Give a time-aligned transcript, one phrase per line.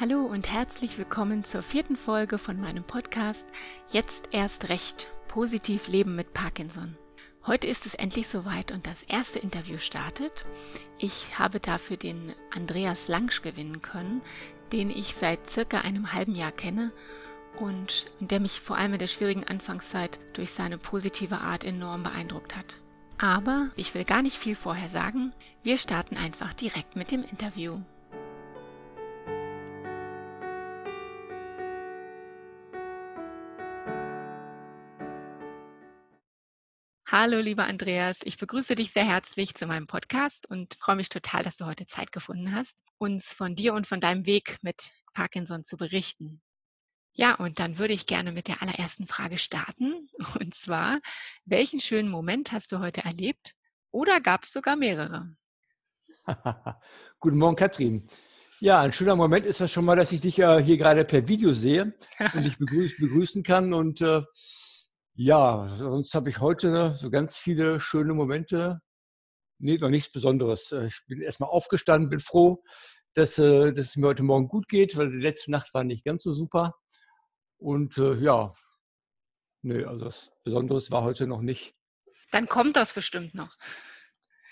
[0.00, 3.46] Hallo und herzlich willkommen zur vierten Folge von meinem Podcast
[3.90, 5.12] Jetzt erst recht.
[5.28, 6.96] Positiv leben mit Parkinson.
[7.46, 10.46] Heute ist es endlich soweit und das erste Interview startet.
[10.96, 14.22] Ich habe dafür den Andreas Langsch gewinnen können,
[14.72, 16.92] den ich seit circa einem halben Jahr kenne
[17.58, 22.56] und der mich vor allem in der schwierigen Anfangszeit durch seine positive Art enorm beeindruckt
[22.56, 22.76] hat.
[23.18, 25.34] Aber ich will gar nicht viel vorher sagen.
[25.62, 27.82] Wir starten einfach direkt mit dem Interview.
[37.12, 38.20] Hallo, lieber Andreas.
[38.22, 41.84] Ich begrüße dich sehr herzlich zu meinem Podcast und freue mich total, dass du heute
[41.84, 46.40] Zeit gefunden hast, uns von dir und von deinem Weg mit Parkinson zu berichten.
[47.12, 50.08] Ja, und dann würde ich gerne mit der allerersten Frage starten.
[50.38, 51.00] Und zwar,
[51.44, 53.56] welchen schönen Moment hast du heute erlebt?
[53.90, 55.34] Oder gab es sogar mehrere?
[57.18, 58.06] Guten Morgen, Katrin.
[58.60, 61.26] Ja, ein schöner Moment ist ja schon mal, dass ich dich ja hier gerade per
[61.26, 61.92] Video sehe
[62.34, 63.74] und dich begrüß, begrüßen kann.
[63.74, 64.22] Und äh,
[65.22, 68.80] ja, sonst habe ich heute so ganz viele schöne Momente.
[69.58, 70.72] Nee, noch nichts Besonderes.
[70.72, 72.62] Äh, ich bin erstmal aufgestanden, bin froh,
[73.12, 76.06] dass, äh, dass es mir heute Morgen gut geht, weil die letzte Nacht war nicht
[76.06, 76.74] ganz so super.
[77.58, 78.54] Und äh, ja,
[79.60, 81.74] nee, also das Besonderes war heute noch nicht.
[82.30, 83.54] Dann kommt das bestimmt noch.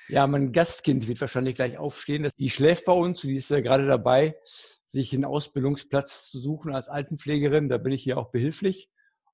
[0.09, 2.29] Ja, mein Gastkind wird wahrscheinlich gleich aufstehen.
[2.37, 4.37] Die schläft bei uns, die ist ja gerade dabei,
[4.85, 7.71] sich einen Ausbildungsplatz zu suchen als Altenpflegerin.
[7.71, 8.91] Da bin ich hier auch behilflich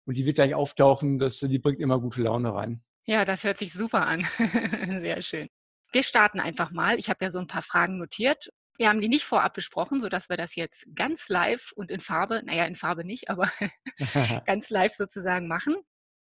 [0.07, 1.19] und die wird gleich auftauchen.
[1.19, 2.83] Das, die bringt immer gute Laune rein.
[3.07, 4.27] Ja, das hört sich super an.
[5.01, 5.49] Sehr schön.
[5.93, 6.99] Wir starten einfach mal.
[6.99, 8.51] Ich habe ja so ein paar Fragen notiert.
[8.79, 12.43] Wir haben die nicht vorab besprochen, sodass wir das jetzt ganz live und in Farbe,
[12.45, 13.49] naja, in Farbe nicht, aber
[14.47, 15.77] ganz live sozusagen machen.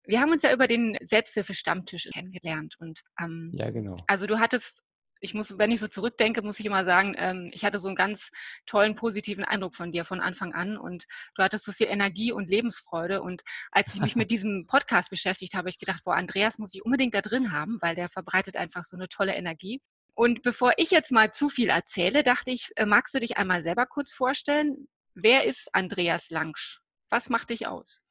[0.07, 3.95] Wir haben uns ja über den Selbsthilfe-Stammtisch kennengelernt und ähm, ja, genau.
[4.05, 4.83] Also du hattest
[5.25, 7.97] ich muss, wenn ich so zurückdenke, muss ich immer sagen, ähm, ich hatte so einen
[7.97, 8.31] ganz
[8.65, 11.05] tollen, positiven Eindruck von dir von Anfang an und
[11.35, 13.21] du hattest so viel Energie und Lebensfreude.
[13.21, 16.75] Und als ich mich mit diesem Podcast beschäftigt habe, habe ich gedacht, boah, Andreas muss
[16.75, 19.81] ich unbedingt da drin haben, weil der verbreitet einfach so eine tolle Energie.
[20.13, 23.63] Und bevor ich jetzt mal zu viel erzähle, dachte ich, äh, magst du dich einmal
[23.63, 24.87] selber kurz vorstellen?
[25.15, 26.81] Wer ist Andreas Langsch?
[27.09, 28.04] Was macht dich aus?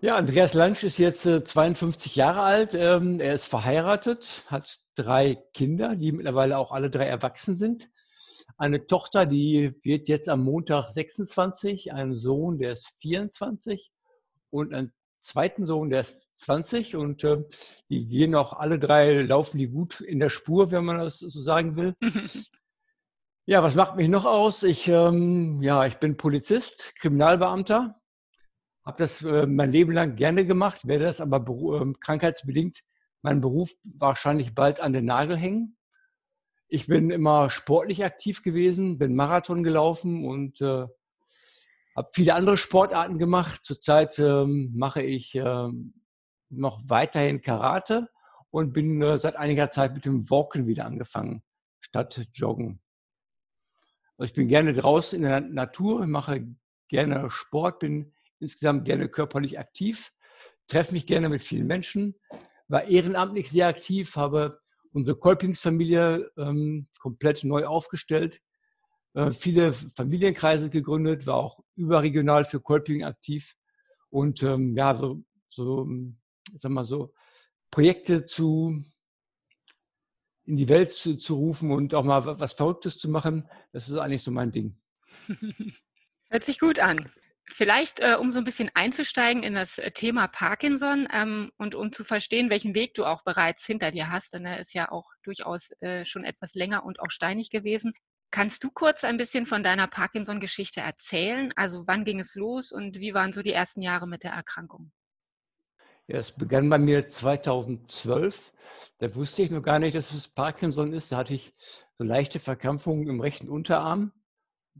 [0.00, 2.72] Ja, Andreas Lansch ist jetzt äh, 52 Jahre alt.
[2.72, 7.90] Ähm, er ist verheiratet, hat drei Kinder, die mittlerweile auch alle drei erwachsen sind.
[8.56, 13.90] Eine Tochter, die wird jetzt am Montag 26, einen Sohn, der ist 24
[14.50, 17.42] und einen zweiten Sohn, der ist 20 und äh,
[17.90, 21.40] die gehen auch alle drei, laufen die gut in der Spur, wenn man das so
[21.40, 21.96] sagen will.
[23.46, 24.62] ja, was macht mich noch aus?
[24.62, 27.97] Ich, ähm, ja, ich bin Polizist, Kriminalbeamter,
[28.88, 32.80] habe das äh, mein Leben lang gerne gemacht, werde das aber äh, krankheitsbedingt
[33.20, 35.76] meinen Beruf wahrscheinlich bald an den Nagel hängen.
[36.68, 40.86] Ich bin immer sportlich aktiv gewesen, bin Marathon gelaufen und äh,
[41.96, 43.60] habe viele andere Sportarten gemacht.
[43.62, 45.92] Zurzeit ähm, mache ich ähm,
[46.48, 48.08] noch weiterhin Karate
[48.50, 51.42] und bin äh, seit einiger Zeit mit dem Walken wieder angefangen,
[51.80, 52.80] statt Joggen.
[54.16, 56.56] Also ich bin gerne draußen in der Natur, mache
[56.88, 60.12] gerne Sport, bin insgesamt gerne körperlich aktiv,
[60.66, 62.14] treffe mich gerne mit vielen Menschen,
[62.68, 64.60] war ehrenamtlich sehr aktiv, habe
[64.92, 68.40] unsere Kolpingsfamilie ähm, komplett neu aufgestellt,
[69.14, 73.54] äh, viele Familienkreise gegründet, war auch überregional für Kolping aktiv
[74.10, 75.88] und ähm, ja, so, so,
[76.56, 77.12] sag mal so,
[77.70, 78.82] Projekte zu
[80.48, 83.96] in die Welt zu, zu rufen und auch mal was Verrücktes zu machen, das ist
[83.96, 84.80] eigentlich so mein Ding.
[86.30, 87.10] Hört sich gut an.
[87.50, 91.92] Vielleicht, äh, um so ein bisschen einzusteigen in das äh, Thema Parkinson ähm, und um
[91.92, 95.06] zu verstehen, welchen Weg du auch bereits hinter dir hast, denn er ist ja auch
[95.22, 97.94] durchaus äh, schon etwas länger und auch steinig gewesen.
[98.30, 101.52] Kannst du kurz ein bisschen von deiner Parkinson-Geschichte erzählen?
[101.56, 104.92] Also wann ging es los und wie waren so die ersten Jahre mit der Erkrankung?
[106.06, 108.52] Ja, es begann bei mir 2012.
[108.98, 111.12] Da wusste ich noch gar nicht, dass es Parkinson ist.
[111.12, 111.54] Da hatte ich
[111.98, 114.12] so leichte Verkrampfungen im rechten Unterarm.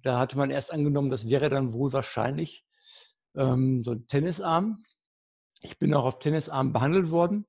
[0.02, 2.64] Da hatte man erst angenommen, das wäre dann wohl wahrscheinlich
[3.36, 4.78] ähm, so ein Tennisarm.
[5.62, 7.46] Ich bin auch auf Tennisarm behandelt worden,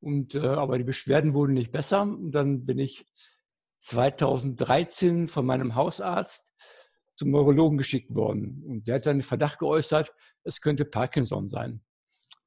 [0.00, 2.02] und, äh, aber die Beschwerden wurden nicht besser.
[2.02, 3.06] Und dann bin ich
[3.80, 6.52] 2013 von meinem Hausarzt
[7.16, 8.62] zum Neurologen geschickt worden.
[8.66, 11.82] Und der hat dann den Verdacht geäußert, es könnte Parkinson sein.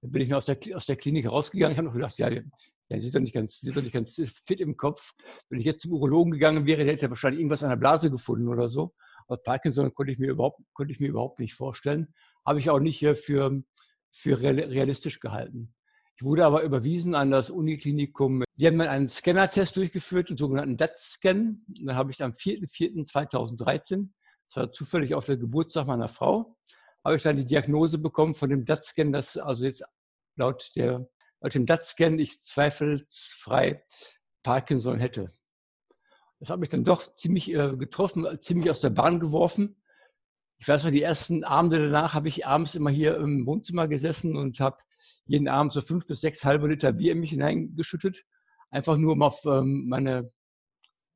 [0.01, 1.73] Dann bin ich aus der, aus der Klinik rausgegangen.
[1.73, 4.15] Ich habe noch gedacht, ja, der sieht doch nicht ganz, sieht doch nicht ganz
[4.45, 5.13] fit im Kopf.
[5.49, 8.47] Wenn ich jetzt zum Urologen gegangen wäre, der hätte wahrscheinlich irgendwas an der Blase gefunden
[8.47, 8.93] oder so.
[9.31, 12.13] Aber Parkinson konnte ich mir überhaupt, konnte ich mir überhaupt nicht vorstellen.
[12.45, 13.63] Habe ich auch nicht für,
[14.11, 15.73] für realistisch gehalten.
[16.17, 18.43] Ich wurde aber überwiesen an das Uniklinikum.
[18.55, 21.63] Die haben dann einen Scanner-Test durchgeführt, einen sogenannten DAT-Scan.
[21.67, 24.09] Dann habe ich am 4.4.2013
[24.53, 26.57] das war zufällig auf der Geburtstag meiner Frau,
[27.05, 29.81] habe ich dann die Diagnose bekommen von dem DAT-Scan, dass also jetzt
[30.35, 31.07] laut, der,
[31.39, 33.81] laut dem DAT-Scan ich zweifelsfrei
[34.43, 35.31] Parkinson hätte.
[36.41, 39.75] Das hat mich dann doch ziemlich äh, getroffen, ziemlich aus der Bahn geworfen.
[40.57, 44.35] Ich weiß noch, die ersten Abende danach habe ich abends immer hier im Wohnzimmer gesessen
[44.35, 44.77] und habe
[45.25, 48.25] jeden Abend so fünf bis sechs halbe Liter Bier in mich hineingeschüttet.
[48.71, 50.31] Einfach nur, um auf ähm, meine,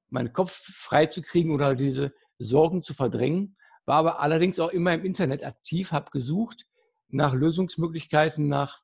[0.10, 3.58] meinen Kopf frei zu kriegen oder diese Sorgen zu verdrängen.
[3.86, 6.68] War aber allerdings auch immer im Internet aktiv, habe gesucht
[7.08, 8.78] nach Lösungsmöglichkeiten, nach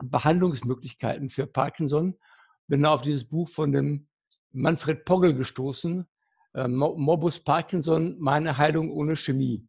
[0.00, 2.16] Behandlungsmöglichkeiten für Parkinson.
[2.68, 4.06] Bin auf dieses Buch von dem
[4.52, 6.06] Manfred Pogel gestoßen,
[6.54, 9.66] äh, Morbus Parkinson, meine Heilung ohne Chemie.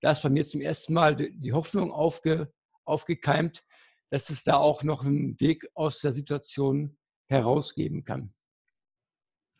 [0.00, 2.52] Da ist bei mir zum ersten Mal die Hoffnung aufge,
[2.84, 3.64] aufgekeimt,
[4.10, 6.96] dass es da auch noch einen Weg aus der Situation
[7.26, 8.32] herausgeben kann.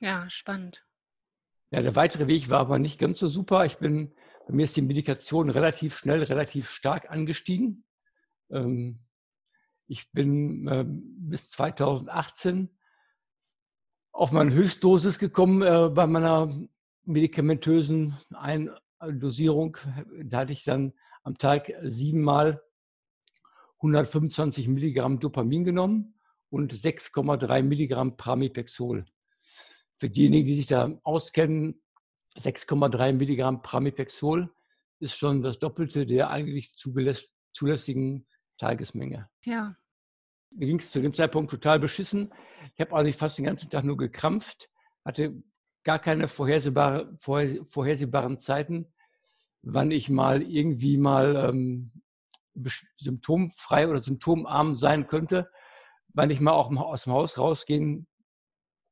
[0.00, 0.86] Ja, spannend.
[1.70, 3.66] Ja, der weitere Weg war aber nicht ganz so super.
[3.66, 4.14] Ich bin,
[4.46, 7.84] bei mir ist die Medikation relativ schnell, relativ stark angestiegen.
[8.50, 9.00] Ähm,
[9.86, 12.77] ich bin ähm, bis 2018
[14.18, 16.52] auf meine Höchstdosis gekommen äh, bei meiner
[17.04, 19.76] medikamentösen Eindosierung.
[20.24, 20.92] Da hatte ich dann
[21.22, 22.60] am Tag siebenmal
[23.76, 26.18] 125 Milligramm Dopamin genommen
[26.50, 29.04] und 6,3 Milligramm Pramipexol.
[29.98, 31.80] Für diejenigen, die sich da auskennen,
[32.36, 34.52] 6,3 Milligramm Pramipexol
[34.98, 36.74] ist schon das Doppelte der eigentlich
[37.52, 38.26] zulässigen
[38.58, 39.30] Tagesmenge.
[39.44, 39.76] Ja.
[40.50, 42.32] Mir ging es zu dem Zeitpunkt total beschissen.
[42.74, 44.70] Ich habe also fast den ganzen Tag nur gekrampft,
[45.04, 45.42] hatte
[45.84, 48.92] gar keine vorhersehbare, vorhersehbaren Zeiten,
[49.62, 51.92] wann ich mal irgendwie mal ähm,
[52.96, 55.50] symptomfrei oder symptomarm sein könnte,
[56.08, 58.06] wann ich mal auch aus dem Haus rausgehen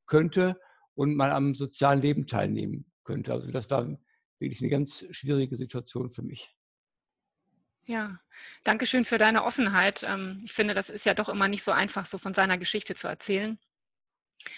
[0.07, 0.61] könnte
[0.95, 3.33] und mal am sozialen Leben teilnehmen könnte.
[3.33, 3.99] Also das war
[4.39, 6.56] wirklich eine ganz schwierige Situation für mich.
[7.87, 8.19] Ja,
[8.65, 10.03] danke schön für deine Offenheit.
[10.03, 12.95] Ähm, ich finde, das ist ja doch immer nicht so einfach, so von seiner Geschichte
[12.95, 13.59] zu erzählen.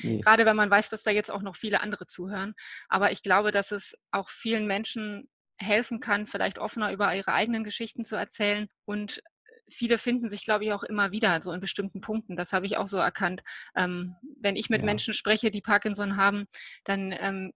[0.01, 0.21] Nee.
[0.21, 2.55] Gerade wenn man weiß, dass da jetzt auch noch viele andere zuhören.
[2.89, 5.29] Aber ich glaube, dass es auch vielen Menschen
[5.59, 8.69] helfen kann, vielleicht offener über ihre eigenen Geschichten zu erzählen.
[8.87, 9.23] Und
[9.69, 12.37] viele finden sich, glaube ich, auch immer wieder so in bestimmten Punkten.
[12.37, 13.43] Das habe ich auch so erkannt.
[13.77, 14.87] Ähm, wenn ich mit ja.
[14.87, 16.47] Menschen spreche, die Parkinson haben,
[16.85, 17.53] dann ähm,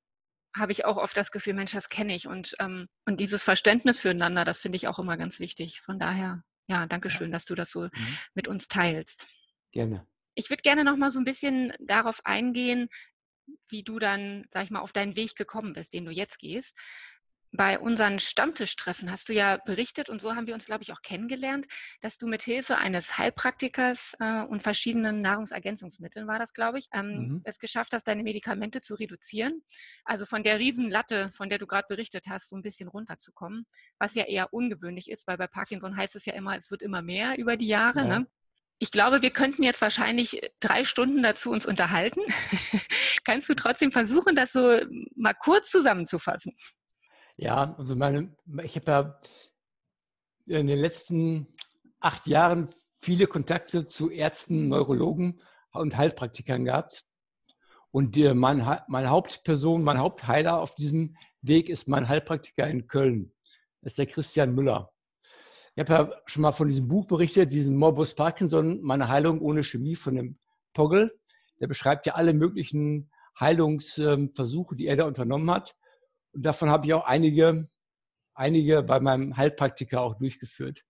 [0.57, 2.27] habe ich auch oft das Gefühl, Mensch, das kenne ich.
[2.27, 5.81] Und, ähm, und dieses Verständnis füreinander, das finde ich auch immer ganz wichtig.
[5.81, 7.33] Von daher, ja, danke schön, ja.
[7.33, 8.19] dass du das so mhm.
[8.35, 9.27] mit uns teilst.
[9.73, 10.07] Gerne.
[10.35, 12.89] Ich würde gerne noch mal so ein bisschen darauf eingehen,
[13.69, 16.79] wie du dann, sag ich mal, auf deinen Weg gekommen bist, den du jetzt gehst
[17.53, 21.03] bei unseren Stammtischtreffen hast du ja berichtet und so haben wir uns, glaube ich, auch
[21.03, 21.67] kennengelernt,
[22.01, 27.07] dass du mit Hilfe eines Heilpraktikers äh, und verschiedenen Nahrungsergänzungsmitteln war das, glaube ich, ähm,
[27.07, 27.43] mhm.
[27.45, 29.63] es geschafft hast, deine Medikamente zu reduzieren.
[30.05, 33.67] Also von der Riesenlatte, von der du gerade berichtet hast, so ein bisschen runterzukommen,
[33.99, 37.03] was ja eher ungewöhnlich ist, weil bei Parkinson heißt es ja immer, es wird immer
[37.03, 38.01] mehr über die Jahre.
[38.01, 38.19] Ja.
[38.21, 38.27] Ne?
[38.79, 42.21] Ich glaube, wir könnten jetzt wahrscheinlich drei Stunden dazu uns unterhalten.
[43.25, 44.81] Kannst du trotzdem versuchen, das so
[45.15, 46.57] mal kurz zusammenzufassen?
[47.37, 49.19] Ja, also meine, ich habe
[50.47, 51.47] ja in den letzten
[52.01, 52.69] acht Jahren
[52.99, 55.41] viele Kontakte zu Ärzten, Neurologen
[55.73, 57.05] und Heilpraktikern gehabt.
[57.91, 63.33] Und mein, meine Hauptperson, mein Hauptheiler auf diesem Weg ist mein Heilpraktiker in Köln.
[63.83, 64.93] Das ist der Christian Müller.
[65.75, 69.65] Ich habe ja schon mal von diesem Buch berichtet, diesen Morbus Parkinson, meine Heilung ohne
[69.65, 70.39] Chemie von dem
[70.73, 71.13] Pogel.
[71.61, 75.75] Der beschreibt ja alle möglichen Heilungsversuche, die er da unternommen hat.
[76.33, 77.69] Und davon habe ich auch einige,
[78.35, 80.85] einige bei meinem Heilpraktiker auch durchgeführt.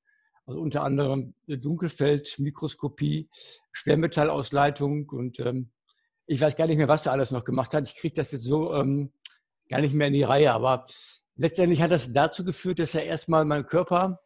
[0.47, 3.29] Also unter anderem Dunkelfeldmikroskopie,
[3.73, 5.71] Schwermetallausleitung und ähm,
[6.27, 7.89] ich weiß gar nicht mehr, was er alles noch gemacht hat.
[7.89, 9.13] Ich kriege das jetzt so ähm,
[9.69, 10.53] gar nicht mehr in die Reihe.
[10.53, 10.87] Aber
[11.37, 14.21] letztendlich hat das dazu geführt, dass er erstmal meinen Körper,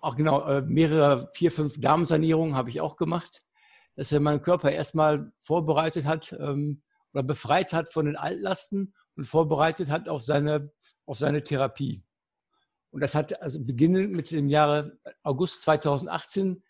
[0.00, 3.42] auch genau, äh, mehrere, vier, fünf Darmsanierungen habe ich auch gemacht,
[3.96, 9.28] dass er meinen Körper erstmal vorbereitet hat ähm, oder befreit hat von den Altlasten und
[9.28, 10.72] vorbereitet hat auf seine,
[11.06, 12.02] auf seine Therapie.
[12.90, 16.64] Und das hat also beginnend mit dem Jahre August 2018,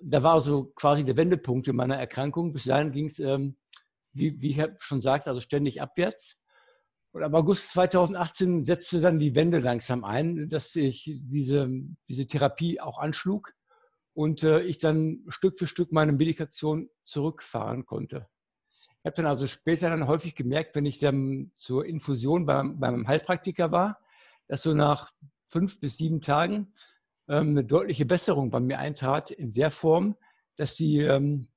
[0.00, 2.54] da war so quasi der Wendepunkt in meiner Erkrankung.
[2.54, 3.58] Bis dahin ging es, ähm,
[4.14, 6.38] wie, wie ich schon sagte, also ständig abwärts.
[7.12, 11.68] Und ab August 2018 setzte dann die Wende langsam ein, dass ich diese,
[12.08, 13.52] diese Therapie auch anschlug
[14.14, 18.26] und äh, ich dann Stück für Stück meine Medikation zurückfahren konnte.
[19.04, 23.06] Ich habe dann also später dann häufig gemerkt, wenn ich dann zur Infusion beim, beim
[23.06, 24.00] Heilpraktiker war,
[24.48, 25.12] dass so nach
[25.46, 26.72] fünf bis sieben Tagen
[27.28, 30.16] ähm, eine deutliche Besserung bei mir eintrat in der Form,
[30.56, 31.48] dass die ähm,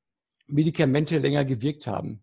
[0.48, 2.22] Medikamente länger gewirkt haben.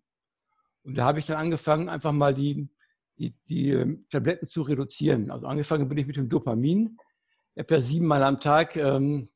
[0.82, 2.68] Und da habe ich dann angefangen, einfach mal die,
[3.16, 5.30] die, die ähm, Tabletten zu reduzieren.
[5.30, 6.98] Also angefangen bin ich mit dem Dopamin.
[7.54, 9.30] Ich habe ja siebenmal am Tag ähm,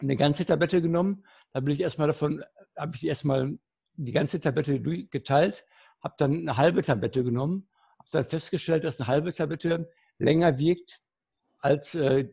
[0.00, 1.26] eine ganze Tablette genommen.
[1.52, 2.42] Da bin ich erstmal davon,
[2.74, 3.58] habe ich erstmal
[3.96, 5.64] die ganze Tablette geteilt,
[6.02, 11.00] habe dann eine halbe Tablette genommen, habe dann festgestellt, dass eine halbe Tablette länger wirkt
[11.60, 12.28] als äh,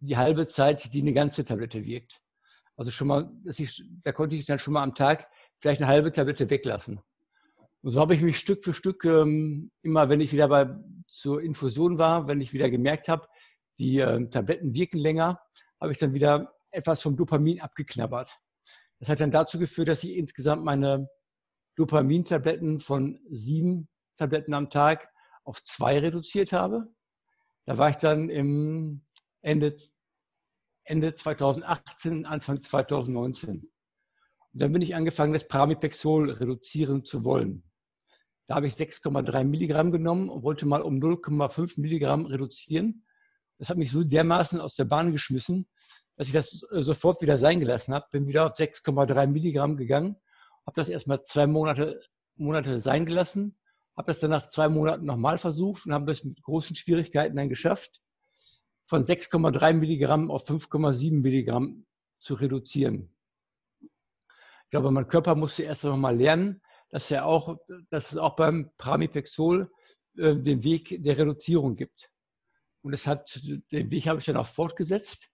[0.00, 2.22] die halbe Zeit, die eine ganze Tablette wirkt.
[2.76, 6.12] Also schon mal, ich, da konnte ich dann schon mal am Tag vielleicht eine halbe
[6.12, 7.00] Tablette weglassen.
[7.82, 10.68] Und so habe ich mich Stück für Stück ähm, immer, wenn ich wieder bei
[11.06, 13.26] zur Infusion war, wenn ich wieder gemerkt habe,
[13.78, 15.40] die äh, Tabletten wirken länger,
[15.80, 18.38] habe ich dann wieder etwas vom Dopamin abgeknabbert.
[19.00, 21.08] Das hat dann dazu geführt, dass ich insgesamt meine
[21.76, 25.08] Dopamintabletten von sieben Tabletten am Tag
[25.44, 26.92] auf zwei reduziert habe.
[27.64, 29.06] Da war ich dann im
[29.40, 29.76] Ende,
[30.84, 33.70] Ende 2018, Anfang 2019.
[34.52, 37.62] Und dann bin ich angefangen, das Pramipexol reduzieren zu wollen.
[38.46, 43.04] Da habe ich 6,3 Milligramm genommen und wollte mal um 0,5 Milligramm reduzieren.
[43.58, 45.68] Das hat mich so dermaßen aus der Bahn geschmissen,
[46.16, 48.06] dass ich das äh, sofort wieder sein gelassen habe.
[48.10, 50.16] Bin wieder auf 6,3 Milligramm gegangen,
[50.66, 52.00] habe das erstmal zwei Monate,
[52.36, 53.58] Monate sein gelassen,
[53.96, 57.48] habe das dann nach zwei Monaten nochmal versucht und habe das mit großen Schwierigkeiten dann
[57.48, 58.00] geschafft,
[58.86, 61.86] von 6,3 Milligramm auf 5,7 Milligramm
[62.18, 63.14] zu reduzieren.
[63.80, 67.58] Ich glaube, mein Körper musste erst einmal lernen, dass, er auch,
[67.90, 69.70] dass es auch beim Pramipexol
[70.16, 72.10] äh, den Weg der Reduzierung gibt.
[72.82, 73.40] Und es hat,
[73.72, 75.28] den Weg habe ich dann auch fortgesetzt.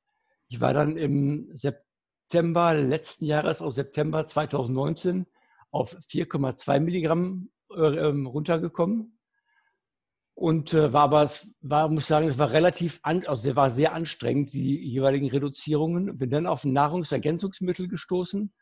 [0.48, 5.26] Ich war dann im September letzten Jahres, aus September 2019,
[5.70, 9.18] auf 4,2 Milligramm äh, ähm, runtergekommen.
[10.36, 14.52] Und äh, war aber, war, muss sagen, es war relativ, an, also war sehr anstrengend,
[14.52, 16.18] die jeweiligen Reduzierungen.
[16.18, 18.52] Bin dann auf Nahrungsergänzungsmittel gestoßen,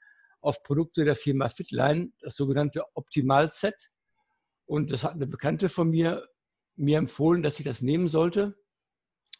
[0.40, 3.90] auf Produkte der Firma Fitline, das sogenannte Optimal Set.
[4.66, 6.22] Und das hat eine Bekannte von mir
[6.76, 8.56] mir empfohlen, dass ich das nehmen sollte.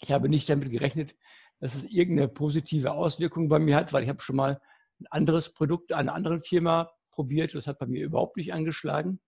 [0.03, 1.15] Ich habe nicht damit gerechnet,
[1.61, 4.61] dass es irgendeine positive Auswirkung bei mir hat, weil ich habe schon mal
[5.01, 7.55] ein anderes Produkt einer anderen Firma probiert.
[7.55, 9.21] Das hat bei mir überhaupt nicht angeschlagen.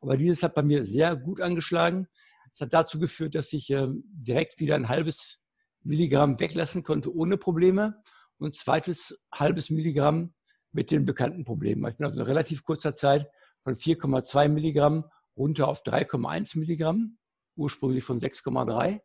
[0.00, 2.06] Aber dieses hat bei mir sehr gut angeschlagen.
[2.52, 5.40] Das hat dazu geführt, dass ich äh, direkt wieder ein halbes
[5.82, 8.02] Milligramm weglassen konnte ohne Probleme
[8.38, 10.34] und zweites halbes Milligramm
[10.72, 11.86] mit den bekannten Problemen.
[11.90, 13.26] Ich bin also in relativ kurzer Zeit
[13.62, 15.04] von 4,2 Milligramm
[15.36, 17.18] runter auf 3,1 Milligramm,
[17.56, 19.00] ursprünglich von 6,3.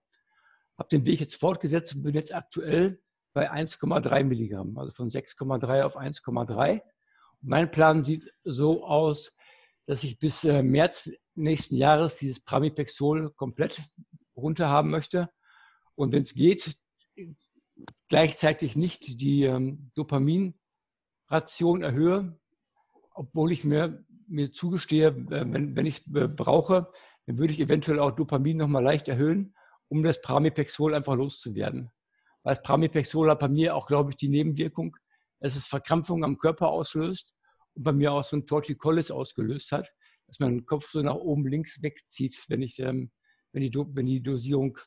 [0.77, 3.01] Habe den Weg jetzt fortgesetzt und bin jetzt aktuell
[3.33, 6.81] bei 1,3 Milligramm, also von 6,3 auf 1,3.
[7.41, 9.33] Mein Plan sieht so aus,
[9.85, 13.81] dass ich bis äh, März nächsten Jahres dieses Pramipexol komplett
[14.35, 15.29] runter haben möchte.
[15.95, 16.77] Und wenn es geht,
[18.09, 20.55] gleichzeitig nicht die ähm, Dopamin
[21.27, 22.39] Ration erhöhe,
[23.13, 26.91] obwohl ich mir, mir zugestehe, äh, wenn, wenn ich es äh, brauche,
[27.25, 29.55] dann würde ich eventuell auch Dopamin nochmal leicht erhöhen,
[29.87, 31.91] um das Pramipexol einfach loszuwerden.
[32.43, 34.95] Weil das Pramipexol hat bei mir auch, glaube ich, die Nebenwirkung,
[35.39, 37.33] dass es Verkrampfungen am Körper auslöst
[37.73, 39.91] und bei mir auch so ein Torticollis ausgelöst hat,
[40.27, 43.11] dass mein Kopf so nach oben links wegzieht, wenn, ich, ähm,
[43.51, 44.77] wenn, die, wenn die Dosierung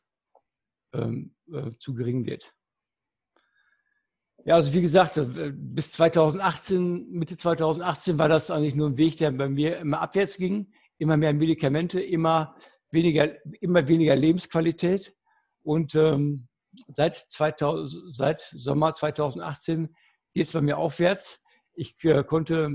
[0.92, 2.54] ähm, äh, zu gering wird.
[4.44, 9.18] Ja, also wie gesagt, äh, bis 2018, Mitte 2018 war das eigentlich nur ein Weg,
[9.18, 10.72] der bei mir immer abwärts ging.
[10.96, 12.56] Immer mehr Medikamente, immer
[12.90, 13.30] weniger,
[13.60, 15.14] immer weniger Lebensqualität.
[15.62, 16.48] Und ähm,
[16.94, 19.94] seit, 2000, seit Sommer 2018
[20.34, 21.40] geht es bei mir aufwärts.
[21.74, 22.70] Ich äh, konnte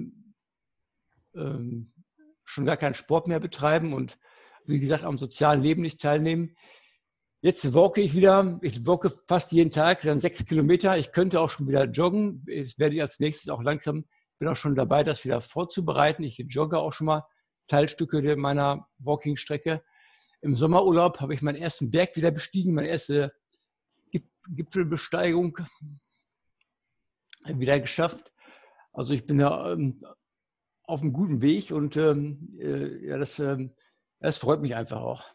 [1.35, 1.93] ähm,
[2.43, 4.17] schon gar keinen Sport mehr betreiben und
[4.65, 6.55] wie gesagt am sozialen Leben nicht teilnehmen.
[7.41, 10.97] Jetzt walke ich wieder, ich walke fast jeden Tag, dann sechs Kilometer.
[10.97, 12.45] Ich könnte auch schon wieder joggen.
[12.47, 14.05] Jetzt werde ich als nächstes auch langsam,
[14.39, 16.23] bin auch schon dabei, das wieder vorzubereiten.
[16.23, 17.25] Ich jogge auch schon mal
[17.67, 19.83] Teilstücke meiner Walking-Strecke.
[20.43, 23.33] Im Sommerurlaub habe ich meinen ersten Berg wieder bestiegen, meine erste
[24.49, 25.57] Gipfelbesteigung
[27.45, 28.33] wieder geschafft.
[28.91, 30.05] Also ich bin da ähm,
[30.83, 33.73] auf einem guten Weg und ähm, äh, ja, das, ähm,
[34.19, 35.31] das freut mich einfach auch.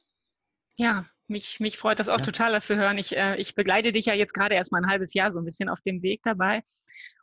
[0.76, 2.24] Ja, mich, mich freut das auch ja.
[2.24, 2.98] total, das zu hören.
[2.98, 5.46] Ich, äh, ich begleite dich ja jetzt gerade erst mal ein halbes Jahr so ein
[5.46, 6.62] bisschen auf dem Weg dabei.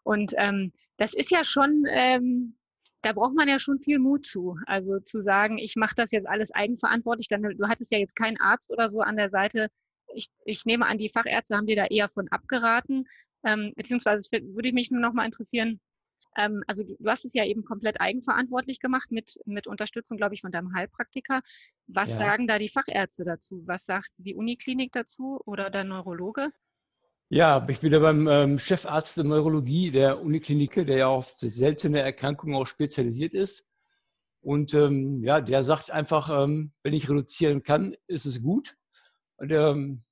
[0.02, 2.58] Und ähm, das ist ja schon, ähm,
[3.06, 4.58] da braucht man ja schon viel Mut zu.
[4.66, 7.28] Also zu sagen, ich mache das jetzt alles eigenverantwortlich.
[7.28, 9.68] Dann, du hattest ja jetzt keinen Arzt oder so an der Seite.
[10.16, 13.06] Ich, ich nehme an, die Fachärzte haben dir da eher von abgeraten.
[13.44, 15.80] Ähm, beziehungsweise würde ich mich nur noch mal interessieren,
[16.36, 20.34] ähm, also du, du, hast es ja eben komplett eigenverantwortlich gemacht mit, mit Unterstützung, glaube
[20.34, 21.42] ich, von deinem Heilpraktiker.
[21.86, 22.18] Was ja.
[22.18, 23.62] sagen da die Fachärzte dazu?
[23.68, 26.50] Was sagt die Uniklinik dazu oder der Neurologe?
[27.30, 32.02] Ja, ich bin da beim ähm, Chefarzt der Neurologie der Uniklinik, der ja auf seltene
[32.02, 33.66] Erkrankungen auch spezialisiert ist.
[34.42, 38.78] Und ähm, ja, der sagt einfach, ähm, wenn ich reduzieren kann, ist es gut.
[39.38, 40.04] Und ähm,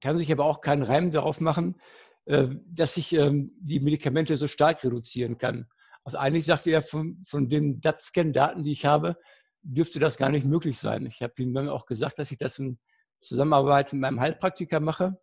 [0.00, 1.78] kann sich aber auch keinen Reim darauf machen,
[2.24, 5.66] äh, dass ich ähm, die Medikamente so stark reduzieren kann.
[6.04, 9.18] Also eigentlich sagte er, von, von den DAT-Scan-Daten, die ich habe,
[9.60, 11.04] dürfte das gar nicht möglich sein.
[11.04, 12.78] Ich habe ihm dann auch gesagt, dass ich das in
[13.20, 15.20] Zusammenarbeit mit meinem Heilpraktiker mache.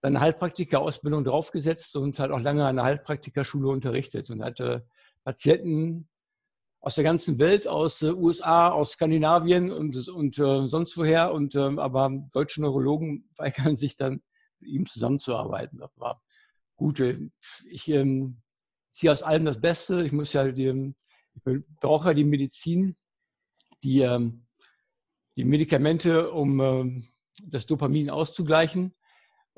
[0.00, 4.86] Dann eine Heilpraktiker-Ausbildung draufgesetzt und hat auch lange an der Heilpraktikerschule unterrichtet und hatte
[5.24, 6.08] Patienten
[6.80, 11.32] aus der ganzen Welt, aus äh, USA, aus Skandinavien und, und äh, sonst woher.
[11.32, 14.22] Und äh, aber deutsche Neurologen weigern sich dann,
[14.60, 15.78] mit ihm zusammenzuarbeiten.
[15.78, 16.22] Das war
[16.76, 17.00] gut.
[17.00, 17.30] Äh,
[17.68, 18.42] ich ähm,
[18.90, 20.04] ziehe aus allem das Beste.
[20.04, 20.94] Ich muss ja die,
[21.34, 22.96] ich brauche ja die Medizin,
[23.82, 24.46] die, ähm,
[25.36, 27.08] die Medikamente, um ähm,
[27.44, 28.94] das Dopamin auszugleichen.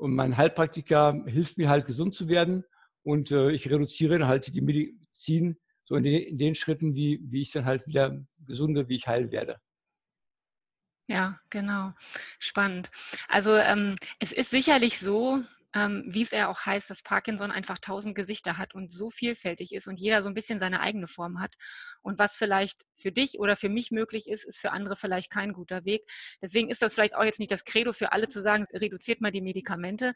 [0.01, 2.63] Und mein Heilpraktiker hilft mir halt gesund zu werden.
[3.03, 7.43] Und äh, ich reduziere halt die Medizin so in den, in den Schritten, wie, wie
[7.43, 9.61] ich dann halt wieder gesunde, wie ich heil werde.
[11.07, 11.93] Ja, genau.
[12.39, 12.89] Spannend.
[13.27, 17.77] Also ähm, es ist sicherlich so, ähm, wie es ja auch heißt, dass Parkinson einfach
[17.77, 21.39] tausend Gesichter hat und so vielfältig ist und jeder so ein bisschen seine eigene Form
[21.39, 21.55] hat.
[22.01, 25.53] Und was vielleicht für dich oder für mich möglich ist, ist für andere vielleicht kein
[25.53, 26.03] guter Weg.
[26.41, 29.31] Deswegen ist das vielleicht auch jetzt nicht das Credo für alle zu sagen, reduziert mal
[29.31, 30.13] die Medikamente.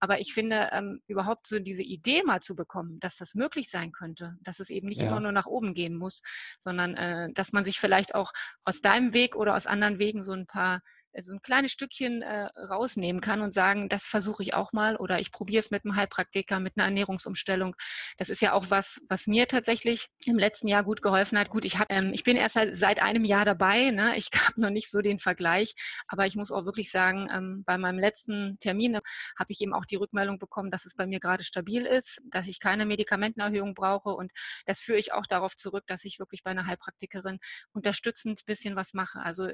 [0.00, 3.92] Aber ich finde, ähm, überhaupt so diese Idee mal zu bekommen, dass das möglich sein
[3.92, 5.08] könnte, dass es eben nicht ja.
[5.08, 6.22] immer nur nach oben gehen muss,
[6.60, 8.32] sondern äh, dass man sich vielleicht auch
[8.64, 10.80] aus deinem Weg oder aus anderen Wegen so ein paar
[11.20, 15.18] so ein kleines Stückchen äh, rausnehmen kann und sagen, das versuche ich auch mal oder
[15.20, 17.76] ich probiere es mit einem Heilpraktiker, mit einer Ernährungsumstellung.
[18.16, 21.50] Das ist ja auch was, was mir tatsächlich im letzten Jahr gut geholfen hat.
[21.50, 23.90] Gut, ich, hab, ähm, ich bin erst seit, seit einem Jahr dabei.
[23.90, 24.16] Ne?
[24.16, 25.74] Ich habe noch nicht so den Vergleich,
[26.08, 29.84] aber ich muss auch wirklich sagen, ähm, bei meinem letzten Termin habe ich eben auch
[29.84, 34.10] die Rückmeldung bekommen, dass es bei mir gerade stabil ist, dass ich keine Medikamentenerhöhung brauche
[34.10, 34.32] und
[34.66, 37.38] das führe ich auch darauf zurück, dass ich wirklich bei einer Heilpraktikerin
[37.72, 39.20] unterstützend bisschen was mache.
[39.20, 39.48] Also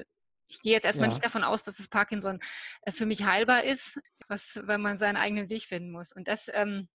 [0.51, 1.13] ich gehe jetzt erstmal ja.
[1.13, 2.39] nicht davon aus, dass das Parkinson
[2.83, 6.11] äh, für mich heilbar ist, was, wenn man seinen eigenen Weg finden muss.
[6.11, 6.89] Und das ähm,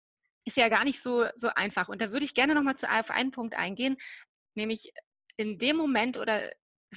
[0.45, 1.89] ist ja gar nicht so, so einfach.
[1.89, 3.97] Und da würde ich gerne nochmal zu, auf einen Punkt eingehen,
[4.55, 4.93] nämlich
[5.37, 6.51] in dem Moment oder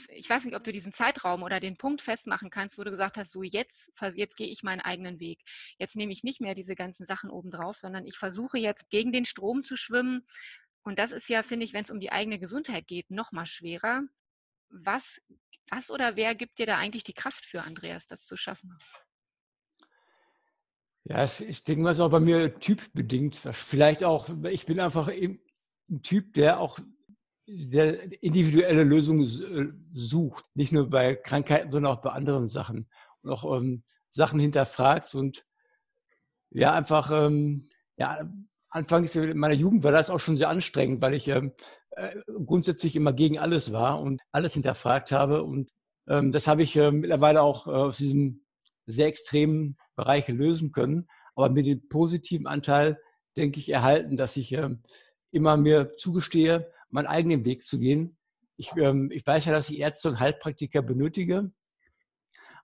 [0.10, 3.18] ich weiß nicht, ob du diesen Zeitraum oder den Punkt festmachen kannst, wo du gesagt
[3.18, 5.42] hast, so jetzt, jetzt gehe ich meinen eigenen Weg.
[5.80, 9.26] Jetzt nehme ich nicht mehr diese ganzen Sachen obendrauf, sondern ich versuche jetzt gegen den
[9.26, 10.24] Strom zu schwimmen.
[10.84, 13.48] Und das ist ja, finde ich, wenn es um die eigene Gesundheit geht, noch mal
[13.48, 14.04] schwerer.
[14.70, 15.20] Was
[15.72, 18.78] was oder wer gibt dir da eigentlich die Kraft für, Andreas, das zu schaffen?
[21.06, 23.36] Ja, ich denke mal, es ist auch bei mir typbedingt.
[23.36, 25.40] Vielleicht auch, ich bin einfach ein
[26.04, 26.80] Typ, der auch
[27.48, 30.46] der individuelle Lösungen äh, sucht.
[30.54, 32.88] Nicht nur bei Krankheiten, sondern auch bei anderen Sachen.
[33.22, 35.46] Und auch ähm, Sachen hinterfragt und
[36.52, 38.28] ja, einfach, ähm, ja,
[38.70, 41.54] anfangs in meiner Jugend war das auch schon sehr anstrengend, weil ich ähm,
[41.92, 45.44] äh, grundsätzlich immer gegen alles war und alles hinterfragt habe.
[45.44, 45.70] Und
[46.08, 48.46] ähm, das habe ich äh, mittlerweile auch äh, aus diesem
[48.86, 51.08] sehr extremen Bereich lösen können.
[51.36, 53.00] Aber mit dem positiven Anteil,
[53.38, 54.70] denke ich, erhalten, dass ich äh,
[55.32, 58.18] immer mir zugestehe, meinen eigenen Weg zu gehen.
[58.58, 61.50] Ich, ähm, ich weiß ja, dass ich Ärzte und Heilpraktiker benötige,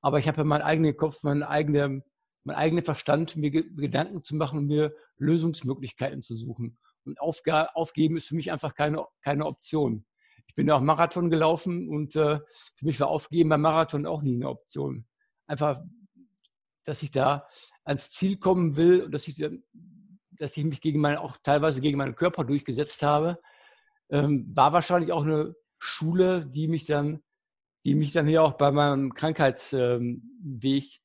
[0.02, 2.04] aber ich habe ja meinen eigenen Kopf, meinen eigenen,
[2.46, 6.78] meinen eigenen Verstand, mir Gedanken zu machen und mir Lösungsmöglichkeiten zu suchen.
[7.04, 10.06] Und aufgeben ist für mich einfach keine, keine Option.
[10.48, 12.40] Ich bin ja auch Marathon gelaufen und äh,
[12.76, 15.06] für mich war Aufgeben beim Marathon auch nie eine Option.
[15.48, 15.82] Einfach,
[16.84, 17.48] dass ich da
[17.84, 19.44] ans Ziel kommen will und dass ich,
[20.32, 23.40] dass ich mich gegen meine, auch teilweise gegen meinen Körper durchgesetzt habe,
[24.10, 27.22] ähm, war wahrscheinlich auch eine Schule, die mich dann,
[27.86, 31.05] die mich dann hier auch bei meinem Krankheitsweg ähm,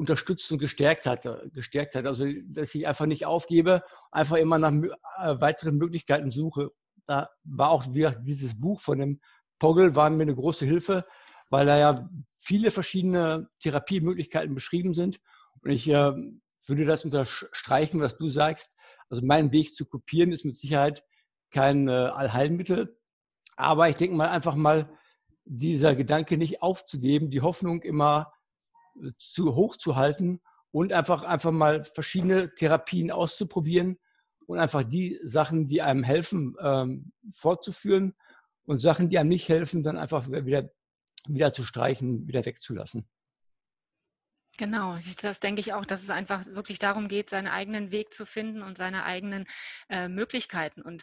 [0.00, 2.06] unterstützt und gestärkt hat, gestärkt hat.
[2.06, 6.70] Also, dass ich einfach nicht aufgebe, einfach immer nach äh, weiteren Möglichkeiten suche.
[7.06, 9.20] Da war auch wieder dieses Buch von dem
[9.58, 11.04] Pogel war mir eine große Hilfe,
[11.50, 12.08] weil da ja
[12.38, 15.20] viele verschiedene Therapiemöglichkeiten beschrieben sind.
[15.62, 16.12] Und ich äh,
[16.66, 18.76] würde das unterstreichen, was du sagst.
[19.08, 21.04] Also meinen Weg zu kopieren ist mit Sicherheit
[21.50, 22.96] kein äh, Allheilmittel.
[23.56, 24.90] Aber ich denke mal einfach mal,
[25.44, 28.32] dieser Gedanke nicht aufzugeben, die Hoffnung immer
[29.18, 33.98] zu hoch zu halten und einfach, einfach mal verschiedene Therapien auszuprobieren
[34.46, 38.14] und einfach die Sachen, die einem helfen, ähm, fortzuführen
[38.64, 40.70] und Sachen, die einem nicht helfen, dann einfach wieder,
[41.26, 43.08] wieder zu streichen, wieder wegzulassen.
[44.58, 48.26] Genau, das denke ich auch, dass es einfach wirklich darum geht, seinen eigenen Weg zu
[48.26, 49.46] finden und seine eigenen
[49.88, 50.82] äh, Möglichkeiten.
[50.82, 51.02] Und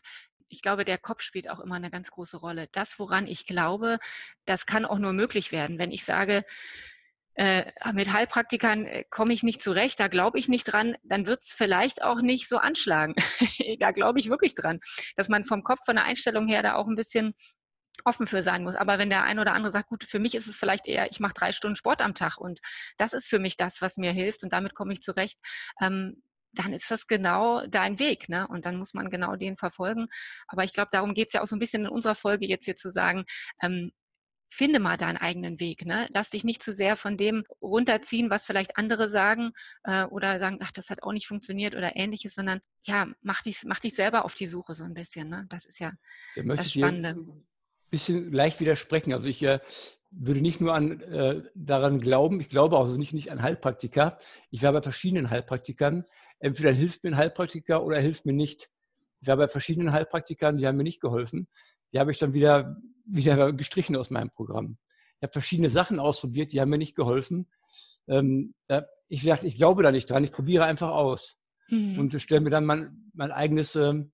[0.50, 2.68] ich glaube, der Kopf spielt auch immer eine ganz große Rolle.
[2.72, 3.98] Das, woran ich glaube,
[4.46, 5.80] das kann auch nur möglich werden.
[5.80, 6.46] Wenn ich sage,
[7.38, 11.44] äh, mit Heilpraktikern äh, komme ich nicht zurecht, da glaube ich nicht dran, dann wird
[11.44, 13.14] es vielleicht auch nicht so anschlagen.
[13.80, 14.80] da glaube ich wirklich dran,
[15.16, 17.34] dass man vom Kopf, von der Einstellung her da auch ein bisschen
[18.06, 18.76] offen für sein muss.
[18.76, 21.20] Aber wenn der ein oder andere sagt, gut, für mich ist es vielleicht eher, ich
[21.20, 22.60] mache drei Stunden Sport am Tag und
[22.98, 25.40] das ist für mich das, was mir hilft und damit komme ich zurecht,
[25.80, 26.22] ähm,
[26.54, 28.30] dann ist das genau dein Weg.
[28.30, 28.48] Ne?
[28.48, 30.08] Und dann muss man genau den verfolgen.
[30.48, 32.66] Aber ich glaube, darum geht es ja auch so ein bisschen in unserer Folge jetzt
[32.66, 33.26] hier zu sagen,
[33.62, 33.92] ähm,
[34.50, 35.86] finde mal deinen eigenen Weg.
[35.86, 36.08] Ne?
[36.12, 39.52] Lass dich nicht zu sehr von dem runterziehen, was vielleicht andere sagen
[39.84, 43.64] äh, oder sagen, ach, das hat auch nicht funktioniert oder ähnliches, sondern ja, mach dich,
[43.66, 45.30] mach dich selber auf die Suche so ein bisschen.
[45.30, 45.46] Ne?
[45.50, 45.94] Das ist ja
[46.36, 47.10] da das Spannende.
[47.10, 47.46] Ein
[47.90, 49.14] bisschen leicht widersprechen.
[49.14, 49.60] Also ich äh,
[50.12, 54.18] würde nicht nur an, äh, daran glauben, ich glaube auch nicht, nicht an Heilpraktiker.
[54.52, 56.06] Ich war bei verschiedenen Heilpraktikern.
[56.40, 58.70] Entweder hilft mir ein Heilpraktiker oder hilft mir nicht.
[59.20, 61.48] Ich war bei verschiedenen Heilpraktikern, die haben mir nicht geholfen
[61.94, 64.78] die habe ich dann wieder, wieder gestrichen aus meinem Programm.
[65.18, 67.48] Ich habe verschiedene Sachen ausprobiert, die haben mir nicht geholfen.
[68.08, 71.38] Ähm, da, ich, ich glaube da nicht dran, ich probiere einfach aus
[71.70, 72.00] mhm.
[72.00, 74.12] und stelle mir dann mein, mein eigenes ähm,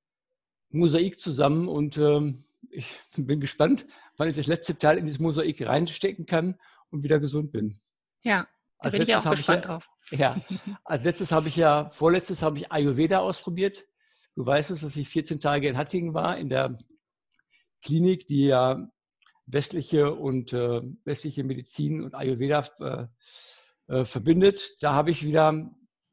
[0.70, 3.86] Mosaik zusammen und ähm, ich bin gespannt,
[4.18, 7.80] wann ich das letzte Teil in dieses Mosaik reinstecken kann und wieder gesund bin.
[8.24, 8.48] Ja,
[8.80, 9.90] da als bin ich auch gespannt ich ja, drauf.
[10.12, 10.42] Ja,
[10.86, 13.86] als letztes habe ich ja, vorletztes habe ich Ayurveda ausprobiert.
[14.36, 16.78] Du weißt es, dass ich 14 Tage in Hattingen war, in der
[17.84, 18.88] Klinik, die ja
[19.46, 23.08] westliche und äh, westliche Medizin und Ayurveda äh,
[23.94, 24.78] äh, verbindet.
[24.82, 25.70] Da habe ich wieder,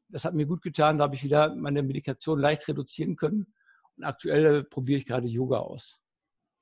[0.09, 3.53] das hat mir gut getan, da habe ich wieder meine Medikation leicht reduzieren können.
[3.97, 5.97] Und aktuell äh, probiere ich gerade Yoga aus.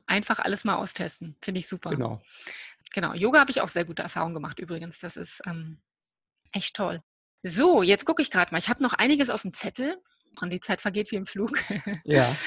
[0.08, 1.92] Einfach alles mal austesten, finde ich super.
[1.92, 2.22] Genau.
[2.94, 5.00] Genau, Yoga habe ich auch sehr gute Erfahrungen gemacht übrigens.
[5.00, 5.80] Das ist ähm,
[6.52, 7.04] echt toll.
[7.44, 8.58] So, jetzt gucke ich gerade mal.
[8.58, 10.02] Ich habe noch einiges auf dem Zettel.
[10.42, 11.60] Und die Zeit vergeht wie im Flug.
[12.04, 12.26] Ja.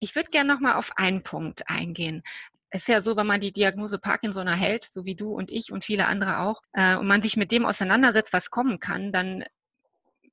[0.00, 2.22] Ich würde gerne noch mal auf einen Punkt eingehen.
[2.70, 5.72] Es ist ja so, wenn man die Diagnose Parkinson erhält, so wie du und ich
[5.72, 9.44] und viele andere auch, äh, und man sich mit dem auseinandersetzt, was kommen kann, dann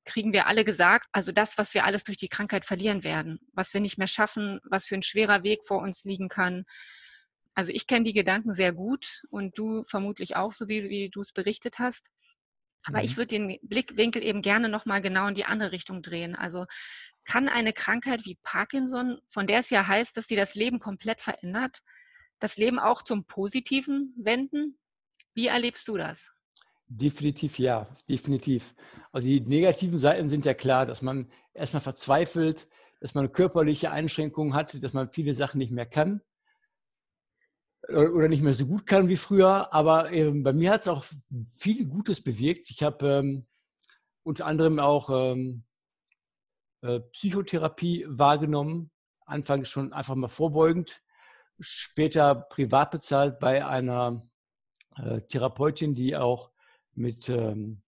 [0.05, 3.73] kriegen wir alle gesagt, also das, was wir alles durch die Krankheit verlieren werden, was
[3.73, 6.65] wir nicht mehr schaffen, was für ein schwerer Weg vor uns liegen kann.
[7.55, 11.21] Also ich kenne die Gedanken sehr gut und du vermutlich auch, so wie, wie du
[11.21, 12.07] es berichtet hast.
[12.83, 13.05] Aber mhm.
[13.05, 16.35] ich würde den Blickwinkel eben gerne nochmal genau in die andere Richtung drehen.
[16.35, 16.65] Also
[17.25, 21.21] kann eine Krankheit wie Parkinson, von der es ja heißt, dass sie das Leben komplett
[21.21, 21.81] verändert,
[22.39, 24.77] das Leben auch zum Positiven wenden?
[25.33, 26.31] Wie erlebst du das?
[26.87, 28.75] Definitiv ja, definitiv.
[29.11, 32.67] Also die negativen Seiten sind ja klar, dass man erstmal verzweifelt,
[32.99, 36.21] dass man körperliche Einschränkungen hat, dass man viele Sachen nicht mehr kann
[37.89, 39.73] oder nicht mehr so gut kann wie früher.
[39.73, 41.03] Aber ähm, bei mir hat es auch
[41.49, 42.69] viel Gutes bewirkt.
[42.69, 43.45] Ich habe ähm,
[44.23, 45.63] unter anderem auch ähm,
[46.81, 48.91] äh, Psychotherapie wahrgenommen.
[49.25, 51.01] Anfangs schon einfach mal vorbeugend,
[51.59, 54.27] später privat bezahlt bei einer
[54.97, 56.51] äh, Therapeutin, die auch
[56.93, 57.81] mit ähm,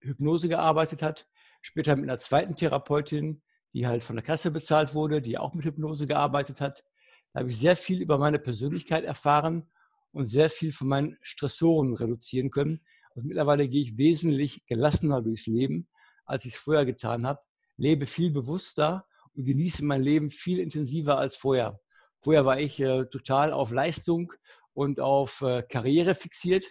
[0.00, 1.28] Hypnose gearbeitet hat.
[1.60, 5.64] Später mit einer zweiten Therapeutin, die halt von der Kasse bezahlt wurde, die auch mit
[5.64, 6.84] Hypnose gearbeitet hat.
[7.32, 9.70] Da habe ich sehr viel über meine Persönlichkeit erfahren
[10.12, 12.80] und sehr viel von meinen Stressoren reduzieren können.
[13.14, 15.88] Also mittlerweile gehe ich wesentlich gelassener durchs Leben,
[16.24, 17.40] als ich es vorher getan habe
[17.76, 21.80] lebe viel bewusster und genieße mein Leben viel intensiver als vorher.
[22.20, 24.32] Vorher war ich äh, total auf Leistung
[24.72, 26.64] und auf äh, Karriere fixiert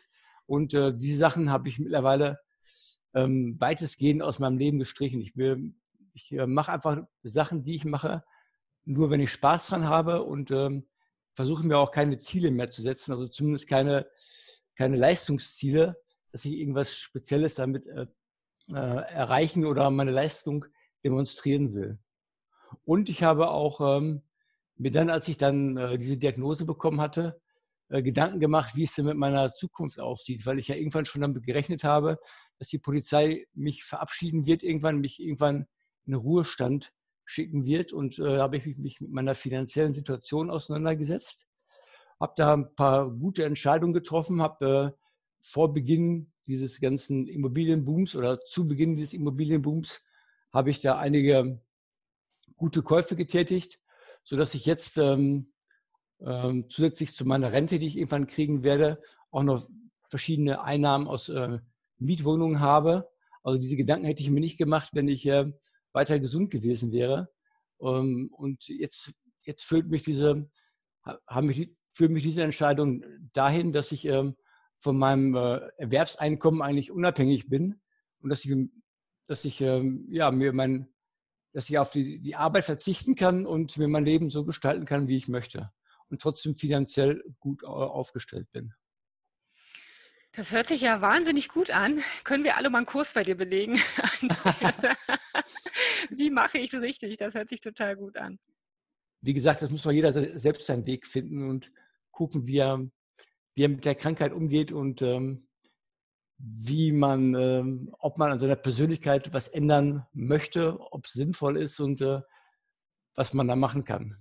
[0.45, 2.39] und äh, diese Sachen habe ich mittlerweile
[3.13, 5.21] ähm, weitestgehend aus meinem Leben gestrichen.
[5.21, 5.34] Ich,
[6.13, 8.24] ich äh, mache einfach Sachen, die ich mache,
[8.86, 10.88] nur wenn ich Spaß dran habe und ähm,
[11.34, 14.08] versuche mir auch keine Ziele mehr zu setzen, also zumindest keine,
[14.76, 15.98] keine Leistungsziele,
[16.32, 18.08] dass ich irgendwas Spezielles damit äh,
[18.70, 20.65] äh, erreichen oder meine Leistung
[21.04, 22.00] demonstrieren will.
[22.84, 24.24] Und ich habe auch ähm,
[24.76, 27.41] mir dann, als ich dann äh, diese Diagnose bekommen hatte,
[27.89, 31.22] äh, Gedanken gemacht, wie es denn mit meiner Zukunft aussieht, weil ich ja irgendwann schon
[31.22, 32.20] damit gerechnet habe,
[32.58, 35.67] dass die Polizei mich verabschieden wird, irgendwann mich irgendwann
[36.06, 36.94] in Ruhestand
[37.32, 37.94] schicken wird.
[37.94, 41.48] Und äh, habe ich mich mit meiner finanziellen Situation auseinandergesetzt,
[42.20, 45.02] habe da ein paar gute Entscheidungen getroffen, habe äh,
[45.41, 50.02] vor Beginn dieses ganzen Immobilienbooms oder zu Beginn dieses Immobilienbooms
[50.52, 51.62] habe ich da einige
[52.58, 53.80] gute Käufe getätigt,
[54.24, 55.54] sodass ich jetzt ähm,
[56.20, 59.67] ähm, zusätzlich zu meiner Rente, die ich irgendwann kriegen werde, auch noch
[60.10, 61.60] verschiedene Einnahmen aus äh,
[61.98, 63.10] Mietwohnungen habe.
[63.44, 65.52] Also diese Gedanken hätte ich mir nicht gemacht, wenn ich äh,
[65.93, 67.30] weiter gesund gewesen wäre.
[67.82, 70.49] Ähm, und jetzt, jetzt führt mich diese,
[71.27, 74.36] haben mich, führt mich diese Entscheidung dahin, dass ich ähm,
[74.80, 77.82] von meinem äh, Erwerbseinkommen eigentlich unabhängig bin
[78.19, 78.51] und dass ich
[79.27, 80.93] dass ich ähm, ja, mir mein,
[81.54, 85.08] dass ich auf die, die Arbeit verzichten kann und mir mein Leben so gestalten kann,
[85.08, 85.71] wie ich möchte.
[86.10, 88.73] Und trotzdem finanziell gut aufgestellt bin.
[90.34, 92.01] Das hört sich ja wahnsinnig gut an.
[92.25, 93.80] Können wir alle mal einen Kurs bei dir belegen?
[96.17, 97.17] Wie mache ich es richtig?
[97.17, 98.39] Das hört sich total gut an.
[99.21, 101.71] Wie gesagt, das muss doch jeder selbst seinen Weg finden und
[102.12, 102.80] gucken, wie er,
[103.56, 105.47] wie er mit der Krankheit umgeht und ähm,
[106.38, 111.80] wie man, ähm, ob man an seiner Persönlichkeit was ändern möchte, ob es sinnvoll ist
[111.80, 112.21] und äh,
[113.15, 114.17] was man da machen kann.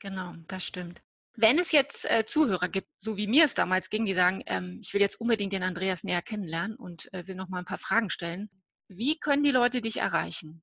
[0.00, 1.02] Genau, das stimmt.
[1.36, 4.80] Wenn es jetzt äh, Zuhörer gibt, so wie mir es damals ging, die sagen, ähm,
[4.82, 7.78] ich will jetzt unbedingt den Andreas näher kennenlernen und äh, will noch mal ein paar
[7.78, 8.50] Fragen stellen,
[8.88, 10.62] wie können die Leute dich erreichen?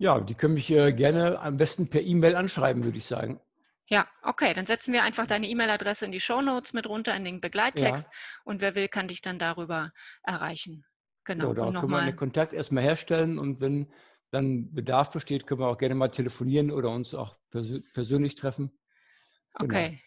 [0.00, 3.38] Ja, die können mich äh, gerne am besten per E-Mail anschreiben, würde ich sagen.
[3.86, 7.22] Ja, okay, dann setzen wir einfach deine E-Mail-Adresse in die Show Notes mit runter, in
[7.22, 8.18] den Begleittext ja.
[8.44, 10.86] und wer will, kann dich dann darüber erreichen.
[11.24, 13.92] Genau, genau da können wir einen Kontakt erstmal herstellen und wenn
[14.30, 18.72] dann Bedarf besteht, können wir auch gerne mal telefonieren oder uns auch pers persönlich treffen.
[19.58, 19.64] Genau.
[19.66, 20.00] Okay.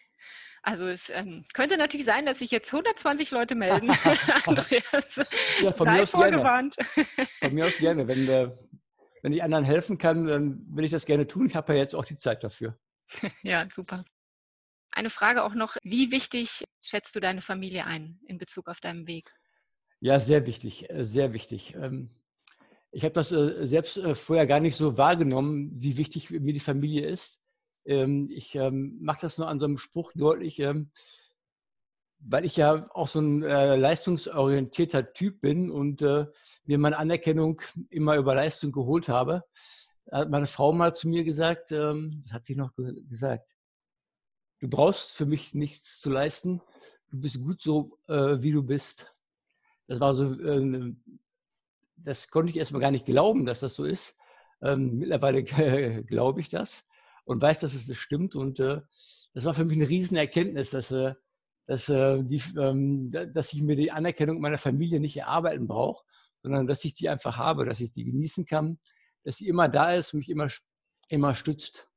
[0.63, 3.91] Also es ähm, könnte natürlich sein, dass sich jetzt 120 Leute melden.
[4.47, 6.77] Andreas, ja, von mir aus vorgewarnt.
[6.77, 7.29] gerne.
[7.41, 8.07] Von mir aus gerne.
[8.07, 8.49] Wenn, äh,
[9.23, 11.47] wenn ich anderen helfen kann, dann will ich das gerne tun.
[11.47, 12.77] Ich habe ja jetzt auch die Zeit dafür.
[13.41, 14.03] Ja, super.
[14.91, 19.07] Eine Frage auch noch, wie wichtig schätzt du deine Familie ein in Bezug auf deinen
[19.07, 19.33] Weg?
[19.99, 21.73] Ja, sehr wichtig, äh, sehr wichtig.
[21.75, 22.09] Ähm,
[22.91, 26.59] ich habe das äh, selbst äh, vorher gar nicht so wahrgenommen, wie wichtig mir die
[26.59, 27.39] Familie ist.
[27.85, 30.59] Ähm, ich ähm, mache das nur an so einem Spruch deutlich,
[32.25, 38.35] weil ich ja auch so ein leistungsorientierter Typ bin und mir meine Anerkennung immer über
[38.35, 39.43] Leistung geholt habe
[40.11, 42.71] hat meine Frau mal zu mir gesagt, ähm, hat sie noch
[43.09, 43.55] gesagt,
[44.59, 46.61] du brauchst für mich nichts zu leisten,
[47.09, 49.13] du bist gut so, äh, wie du bist.
[49.87, 50.93] Das war so, äh,
[51.97, 54.15] das konnte ich erstmal gar nicht glauben, dass das so ist.
[54.61, 55.43] Ähm, mittlerweile
[56.03, 56.85] glaube ich das
[57.25, 58.35] und weiß, dass es das stimmt.
[58.35, 58.81] Und äh,
[59.33, 61.15] das war für mich eine Riesenerkenntnis, dass, äh,
[61.65, 66.03] dass, äh, die, ähm, dass ich mir die Anerkennung meiner Familie nicht erarbeiten brauche,
[66.41, 68.79] sondern dass ich die einfach habe, dass ich die genießen kann,
[69.23, 70.49] dass sie immer da ist, mich immer,
[71.07, 71.87] immer stützt.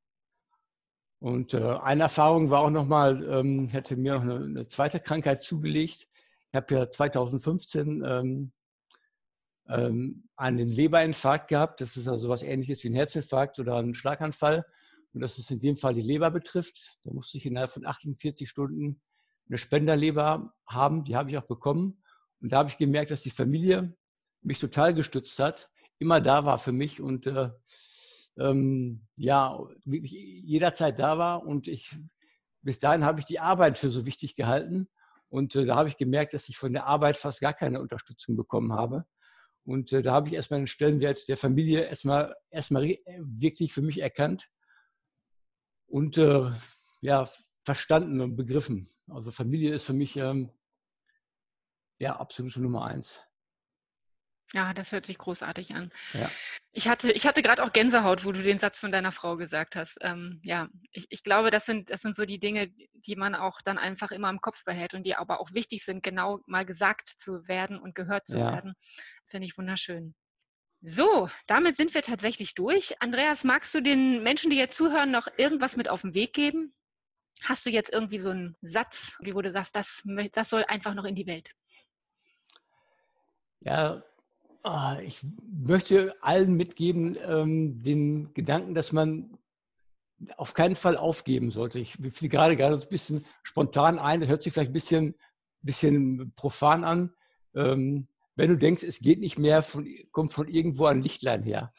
[1.19, 5.01] Und äh, eine Erfahrung war auch nochmal, ähm, ich hatte mir noch eine, eine, zweite
[5.01, 6.07] Krankheit zugelegt.
[6.51, 8.53] Ich habe ja 2015 ähm,
[9.69, 11.81] ähm, einen Leberinfarkt gehabt.
[11.81, 14.65] Das ist also was ähnliches wie ein Herzinfarkt oder ein Schlaganfall.
[15.15, 16.99] Und das ist in dem Fall die Leber betrifft.
[17.03, 19.01] Da musste ich innerhalb von 48 Stunden
[19.49, 21.05] eine Spenderleber haben.
[21.05, 22.03] Die habe ich auch bekommen.
[22.41, 23.97] Und da habe ich gemerkt, dass die Familie
[24.43, 27.51] mich total gestützt hat immer da war für mich und äh,
[28.39, 31.47] ähm, ja, wirklich jederzeit da war.
[31.47, 31.97] Und ich,
[32.63, 34.89] bis dahin habe ich die Arbeit für so wichtig gehalten.
[35.29, 38.37] Und äh, da habe ich gemerkt, dass ich von der Arbeit fast gar keine Unterstützung
[38.37, 39.07] bekommen habe.
[39.65, 44.01] Und äh, da habe ich erstmal den Stellenwert der Familie erstmal, erstmal wirklich für mich
[44.01, 44.49] erkannt
[45.89, 46.51] und äh,
[47.01, 47.29] ja,
[47.67, 48.89] verstanden und begriffen.
[49.09, 50.51] Also Familie ist für mich ähm,
[51.99, 53.21] ja absolute Nummer eins.
[54.53, 55.93] Ja, das hört sich großartig an.
[56.13, 56.31] Ja.
[56.71, 59.75] Ich hatte, ich hatte gerade auch Gänsehaut, wo du den Satz von deiner Frau gesagt
[59.75, 59.99] hast.
[60.03, 63.61] Ähm, ja, ich, ich glaube, das sind, das sind so die Dinge, die man auch
[63.63, 67.09] dann einfach immer im Kopf behält und die aber auch wichtig sind, genau mal gesagt
[67.09, 68.53] zu werden und gehört zu ja.
[68.53, 68.75] werden.
[69.27, 70.15] Finde ich wunderschön.
[70.81, 73.03] So, damit sind wir tatsächlich durch.
[73.03, 76.76] Andreas, magst du den Menschen, die jetzt zuhören, noch irgendwas mit auf den Weg geben?
[77.43, 81.05] Hast du jetzt irgendwie so einen Satz, wo du sagst, das, das soll einfach noch
[81.05, 81.51] in die Welt?
[83.61, 84.03] Ja,
[84.67, 89.39] Ah, ich möchte allen mitgeben ähm, den Gedanken, dass man
[90.37, 91.79] auf keinen Fall aufgeben sollte.
[91.79, 95.15] Ich fiel gerade gerade so ein bisschen spontan ein, das hört sich vielleicht ein bisschen,
[95.63, 97.15] bisschen profan an.
[97.55, 101.73] Ähm, wenn du denkst, es geht nicht mehr, von, kommt von irgendwo ein Lichtlein her.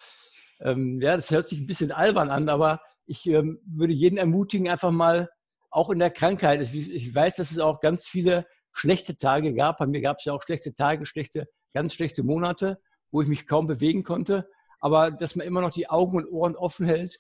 [0.62, 4.70] Ähm, ja, das hört sich ein bisschen albern an, aber ich ähm, würde jeden ermutigen,
[4.70, 5.30] einfach mal,
[5.70, 9.78] auch in der Krankheit, ich, weiß, dass es auch ganz viele schlechte Tage gab.
[9.78, 12.80] Bei mir gab es ja auch schlechte Tage, schlechte ganz schlechte Monate,
[13.12, 14.50] wo ich mich kaum bewegen konnte,
[14.80, 17.20] aber dass man immer noch die Augen und Ohren offen hält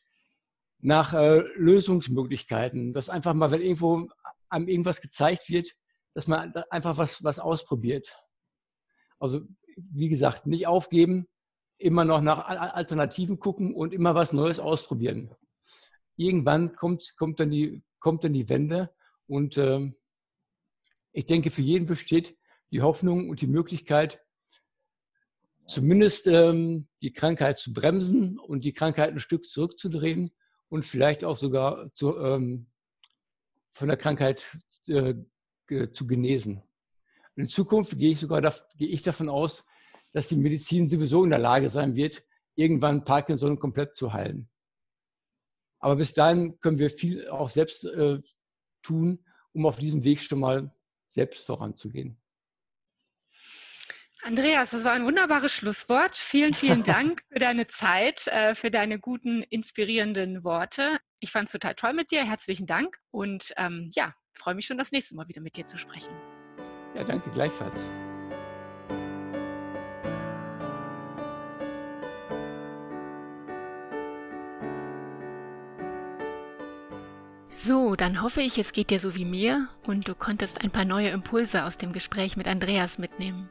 [0.79, 4.07] nach äh, Lösungsmöglichkeiten, dass einfach mal, wenn irgendwo
[4.49, 5.69] einem irgendwas gezeigt wird,
[6.13, 8.17] dass man einfach was, was ausprobiert.
[9.19, 9.41] Also
[9.75, 11.27] wie gesagt, nicht aufgeben,
[11.77, 15.35] immer noch nach Alternativen gucken und immer was Neues ausprobieren.
[16.15, 18.93] Irgendwann kommt, kommt, dann, die, kommt dann die Wende
[19.27, 19.91] und äh,
[21.11, 22.37] ich denke, für jeden besteht
[22.71, 24.21] die Hoffnung und die Möglichkeit,
[25.65, 30.31] zumindest ähm, die Krankheit zu bremsen und die Krankheit ein Stück zurückzudrehen
[30.69, 32.67] und vielleicht auch sogar zu, ähm,
[33.73, 34.57] von der Krankheit
[34.87, 35.15] äh,
[35.91, 36.63] zu genesen.
[37.35, 38.41] Und in Zukunft gehe ich sogar
[38.77, 39.63] gehe ich davon aus,
[40.13, 42.23] dass die Medizin sowieso in der Lage sein wird,
[42.55, 44.49] irgendwann Parkinson komplett zu heilen.
[45.79, 48.19] Aber bis dahin können wir viel auch selbst äh,
[48.81, 50.71] tun, um auf diesem Weg schon mal
[51.09, 52.19] selbst voranzugehen.
[54.23, 56.15] Andreas, das war ein wunderbares Schlusswort.
[56.15, 60.99] Vielen, vielen Dank für deine Zeit, äh, für deine guten, inspirierenden Worte.
[61.19, 62.25] Ich fand es total toll mit dir.
[62.25, 62.97] Herzlichen Dank.
[63.11, 66.13] Und ähm, ja, freue mich schon, das nächste Mal wieder mit dir zu sprechen.
[66.95, 67.89] Ja, danke gleichfalls.
[77.67, 80.85] So, dann hoffe ich, es geht dir so wie mir und du konntest ein paar
[80.85, 83.49] neue Impulse aus dem Gespräch mit Andreas mitnehmen.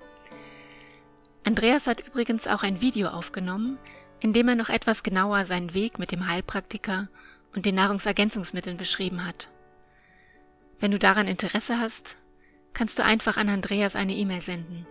[1.45, 3.79] Andreas hat übrigens auch ein Video aufgenommen,
[4.21, 7.09] in dem er noch etwas genauer seinen Weg mit dem Heilpraktiker
[7.55, 9.49] und den Nahrungsergänzungsmitteln beschrieben hat.
[10.81, 12.17] Wenn du daran Interesse hast,
[12.73, 14.87] kannst du einfach an Andreas eine E-Mail senden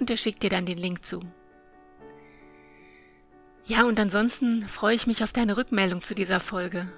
[0.00, 1.20] und er schickt dir dann den Link zu.
[3.66, 6.90] Ja, und ansonsten freue ich mich auf deine Rückmeldung zu dieser Folge.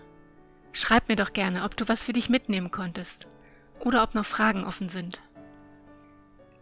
[0.74, 3.28] Schreib mir doch gerne, ob du was für dich mitnehmen konntest
[3.78, 5.20] oder ob noch Fragen offen sind.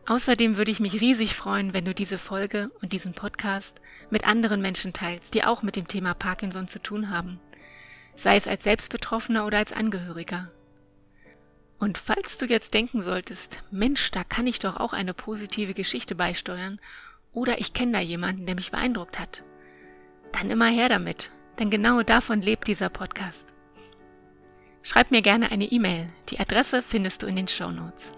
[0.06, 4.60] Außerdem würde ich mich riesig freuen, wenn du diese Folge und diesen Podcast mit anderen
[4.60, 7.40] Menschen teilst, die auch mit dem Thema Parkinson zu tun haben,
[8.14, 10.50] sei es als Selbstbetroffener oder als Angehöriger.
[11.78, 16.14] Und falls du jetzt denken solltest, Mensch, da kann ich doch auch eine positive Geschichte
[16.14, 16.80] beisteuern,
[17.32, 19.42] oder ich kenne da jemanden, der mich beeindruckt hat,
[20.32, 23.51] dann immer her damit, denn genau davon lebt dieser Podcast.
[24.82, 26.08] Schreib mir gerne eine E-Mail.
[26.28, 28.10] Die Adresse findest du in den Show Notes.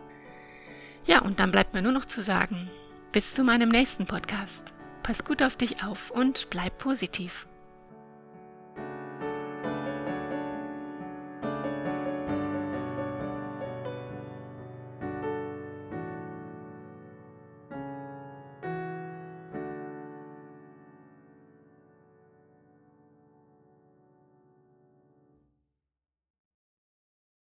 [1.05, 2.71] Ja, und dann bleibt mir nur noch zu sagen,
[3.13, 4.73] bis zu meinem nächsten Podcast.
[5.03, 7.47] Pass gut auf dich auf und bleib positiv.